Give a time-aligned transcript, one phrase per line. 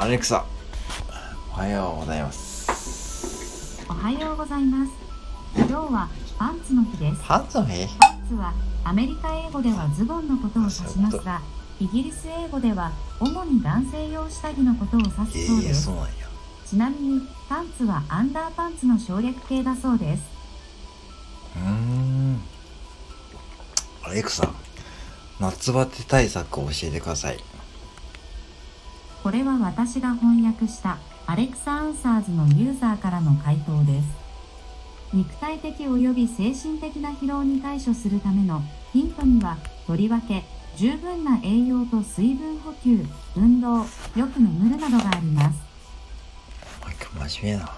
[0.00, 0.44] アレクサ。
[1.50, 3.84] おはようございます。
[3.90, 4.92] おはようございます。
[5.56, 6.08] 今日は
[6.38, 7.22] パンツの日です。
[7.26, 7.88] パンツの日？
[7.98, 8.54] パンツは
[8.84, 11.42] アメリカ英語ではズボンのことを指しますが
[11.80, 16.10] イギリス英語では主に男性用下着のことを指ええすそうです、そうなんや。
[16.64, 20.22] ちなみにパンツはアンダーパンツの省略形だそうです。
[21.56, 22.40] うーん。
[24.04, 24.48] アレクサ
[25.40, 27.38] 夏バテ対策を教えてください
[29.28, 30.96] これは私が翻訳した
[31.26, 34.06] アレクサアンサーズのユーザーからの回答です。
[35.12, 40.44] 肉体的及び精神的な疲労に対処するためのヒントにはとりわけ
[40.78, 43.04] 十分な栄養と水分補給
[43.36, 43.84] 運動よ
[44.32, 45.60] く眠るなどがあります。
[46.82, 47.77] なんか真面目な。